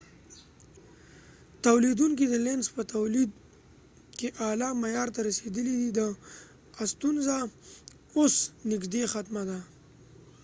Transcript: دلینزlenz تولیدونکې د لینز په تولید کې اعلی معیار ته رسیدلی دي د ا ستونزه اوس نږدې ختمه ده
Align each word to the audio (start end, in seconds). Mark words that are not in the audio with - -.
دلینزlenz 0.03 1.63
تولیدونکې 1.65 2.25
د 2.27 2.35
لینز 2.45 2.67
په 2.75 2.81
تولید 2.93 3.29
کې 4.17 4.27
اعلی 4.47 4.69
معیار 4.81 5.09
ته 5.15 5.19
رسیدلی 5.29 5.75
دي 5.81 5.89
د 5.99 6.01
ا 6.81 6.83
ستونزه 6.93 7.35
اوس 8.17 8.35
نږدې 8.69 9.03
ختمه 9.13 9.43
ده 9.49 9.59